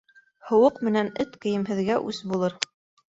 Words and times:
Һыуыҡ 0.51 0.79
менән 0.87 1.11
эт 1.25 1.37
кейемһеҙгә 1.45 1.99
үс 2.13 2.27
булыр. 2.33 2.57